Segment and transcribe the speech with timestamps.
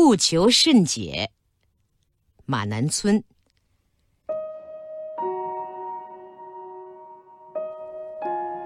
[0.00, 1.28] 不求甚解。
[2.46, 3.20] 马南村。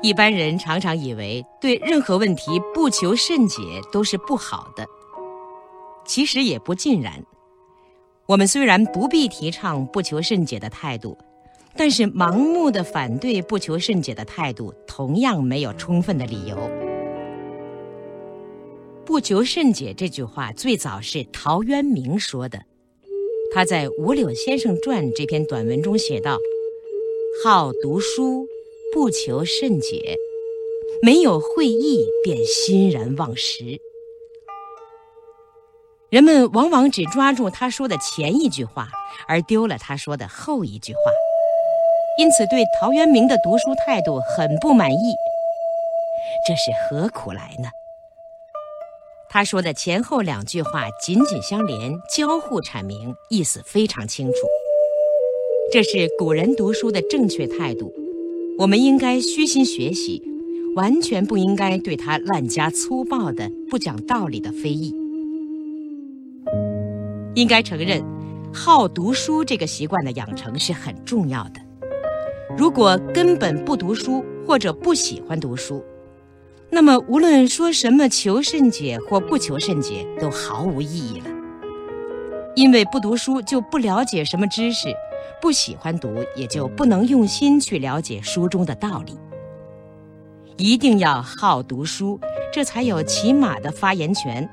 [0.03, 4.87] 一般人常常以为对任何问题不求甚解都是不好的，
[6.05, 7.25] 其实也不尽然。
[8.27, 11.17] 我们虽然不必提倡不求甚解的态度，
[11.75, 16.92] 但是盲目的反对不求甚解的态度同样没有充分的理由。
[19.05, 22.63] 不求甚解这句话最早是陶渊明说的，
[23.53, 26.39] 他在《五柳先生传》这篇短文中写道
[27.45, 28.47] ：“好读书。”
[28.95, 30.19] 不求甚解，
[31.03, 33.81] 没有会意便欣然忘食。
[36.11, 38.91] 人们往往只抓住他说的前一句话，
[39.27, 41.01] 而丢了他说的后一句话，
[42.19, 45.15] 因此对陶渊明的读书态度很不满意。
[46.47, 47.71] 这是何苦来呢？
[49.33, 54.35] 他说的前后两句话紧紧相连，交互阐明，意思非常清楚。
[55.73, 57.91] 这是古人读书的正确态度。
[58.59, 60.23] 我们应该虚心学习，
[60.77, 64.95] 完全不应该对他滥加粗暴的、不讲道理的非议。
[67.35, 68.05] 应该承认，
[68.53, 71.61] 好读书这个习惯的养成是很重要的。
[72.55, 75.83] 如果根本不读书或者不喜欢读书，
[76.75, 81.27] 那么无论说什么求甚解或不求甚解，都毫无意义了。
[82.57, 84.89] 因为不读书就不了解什么知识。
[85.39, 89.19] 不喜欢读，也就不能用心去了解书中的道理。
[90.57, 92.19] 一定要好读书，
[92.51, 94.49] 这才有起码的发言权。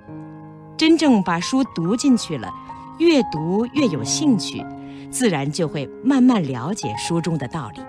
[0.76, 2.52] 真正把书读进去了，
[2.98, 4.66] 越读越有兴趣，
[5.10, 7.82] 自然就会慢慢了解书中的道理。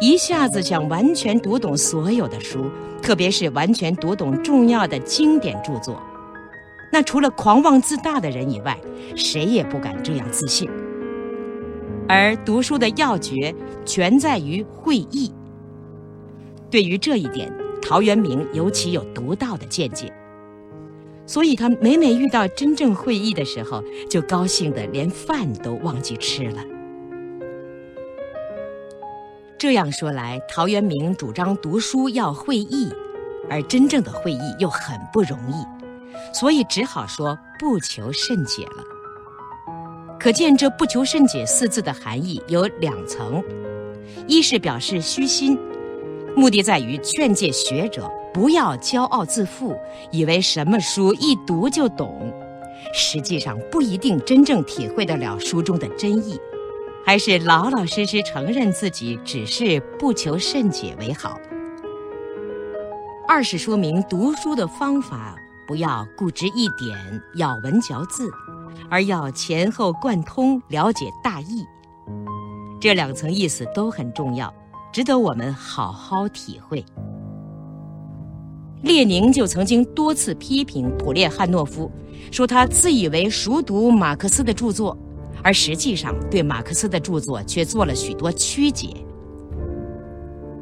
[0.00, 2.70] 一下子想完全读懂所有的书，
[3.02, 6.00] 特别是完全读懂重要的经典著作，
[6.92, 8.78] 那除了狂妄自大的人以外，
[9.16, 10.70] 谁也不敢这样自信。
[12.08, 13.52] 而读书的要诀
[13.84, 15.32] 全在于会意。
[16.70, 17.52] 对于这一点，
[17.82, 20.12] 陶渊明尤其有独到的见解，
[21.26, 26.62] 所以他每每遇到真正会意的时候，就高兴得连饭都忘记吃了。
[29.58, 32.88] 这样说来，陶渊明主张读书要会意，
[33.50, 35.66] 而真正的会意又很不容易，
[36.32, 38.84] 所以只好说不求甚解了。
[40.16, 43.42] 可见这“不求甚解”四字的含义有两层：
[44.28, 45.58] 一是表示虚心，
[46.36, 49.76] 目的在于劝诫学者不要骄傲自负，
[50.12, 52.32] 以为什么书一读就懂，
[52.94, 56.38] 实际上不一定真正体会得了书中的真意，
[57.04, 61.38] 还是老老实实承认自己只是不求甚解为好。
[63.26, 65.36] 二是说明读书的方法
[65.66, 66.96] 不要固执一点，
[67.36, 68.30] 咬文嚼字。
[68.90, 71.66] 而要前后贯通，了解大意，
[72.80, 74.52] 这两层意思都很重要，
[74.92, 76.84] 值得我们好好体会。
[78.82, 81.90] 列宁就曾经多次批评普列汉诺夫，
[82.30, 84.96] 说他自以为熟读马克思的著作，
[85.42, 88.88] 而实际上对马克思的著作却做了许多曲解。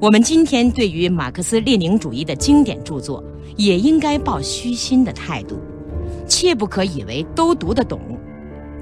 [0.00, 3.24] 我们今天对于马克思列宁主义的经典著作，
[3.56, 5.58] 也应该抱虚心的态度。
[6.28, 8.00] 切不可以为都读得懂，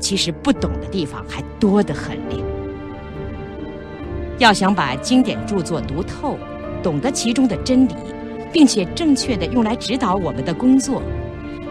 [0.01, 2.19] 其实不懂的地方还多得很。
[4.39, 6.37] 要想把经典著作读透，
[6.83, 7.95] 懂得其中的真理，
[8.53, 11.01] 并且正确的用来指导我们的工作，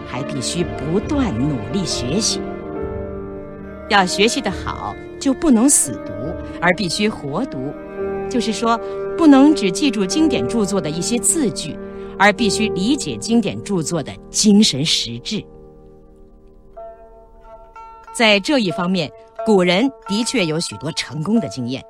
[0.08, 2.40] 还必须不断努力学习。
[3.94, 6.12] 要学习的好，就不能死读，
[6.60, 7.72] 而必须活读，
[8.30, 8.80] 就是说，
[9.16, 11.78] 不能只记住经典著作的一些字句，
[12.18, 15.44] 而必须理解经典著作的精神实质。
[18.16, 19.12] 在这一方面，
[19.46, 21.84] 古人的确有许多成功的经验。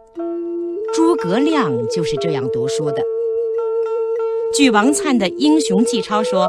[0.94, 3.02] 诸葛亮就是这样读书的。
[4.54, 6.48] 据王粲的《英雄纪钞》说，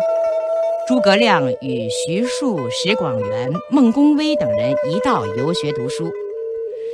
[0.87, 6.13] 诸葛亮与徐庶、石广元、孟公威等人一道游学读书，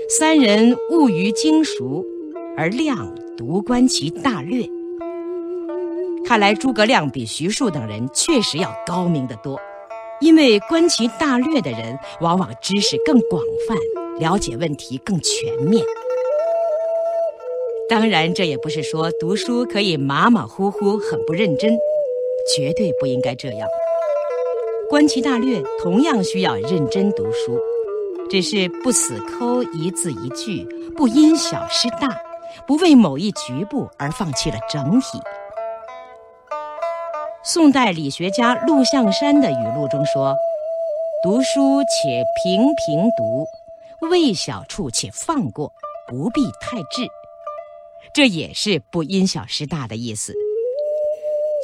[0.09, 2.05] 三人务于经熟，
[2.57, 4.65] 而亮读观其大略。
[6.25, 9.61] 看来诸葛亮比徐庶等人确实要高明得多。
[10.21, 13.77] 因为观其大略的人，往往知识更广泛，
[14.21, 15.85] 了解问题更全面。
[17.89, 21.77] 当然，这也不是说读书可以马马虎虎、很不认真，
[22.57, 23.69] 绝对不应该这样。
[24.89, 27.59] 观其大略同样需要认真读书，
[28.29, 30.65] 只是不死抠一字一句，
[30.97, 32.09] 不因小失大，
[32.67, 35.21] 不为某一局部而放弃了整体。
[37.45, 40.37] 宋代理学家陆象山的语录中说
[41.23, 43.47] ：“读书且平平读，
[44.09, 45.73] 未小处且放过，
[46.09, 47.09] 不必太滞。”
[48.13, 50.35] 这也是不因小失大的意思。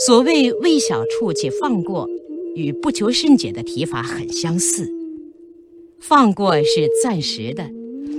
[0.04, 2.06] 所谓“未小处且放过”，
[2.54, 4.92] 与不求甚解的提法很相似。
[5.98, 7.70] 放过是暂时的，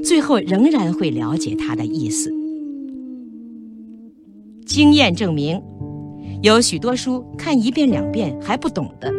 [0.03, 2.33] 最后仍然会了解它的意思。
[4.65, 5.61] 经验证明。
[6.43, 9.11] 有许多书看一遍两遍还不懂的，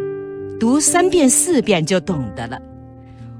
[0.57, 2.57] 读三遍四遍就懂得了；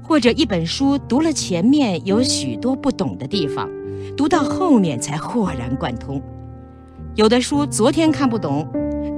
[0.02, 3.70] 或者一本书读了前面有许多不懂的地方，
[4.16, 6.20] 读到后面才豁然贯通。
[7.16, 8.68] 有的书昨天看不懂，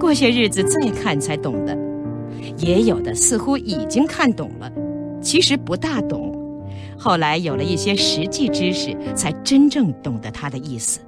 [0.02, 1.76] 过些日子再看才懂的；
[2.58, 4.69] 也有的似乎已经看懂了，
[5.20, 6.34] 其实不大懂，
[6.99, 10.99] 后来有了一些实际知识，才真正懂得它的意思。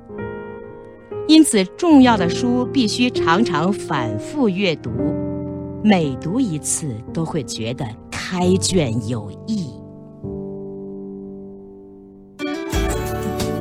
[1.26, 4.92] 因此，重要的书必须常常反复阅读，
[5.82, 9.70] 每读一次都会觉得开卷有益。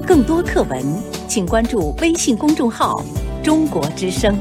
[0.05, 0.79] 更多课文，
[1.27, 3.03] 请关注微信公众号
[3.41, 4.37] “中国之声”。